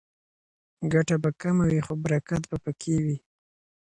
[0.93, 3.17] ګټه به کمه وي خو برکت به پکې وي.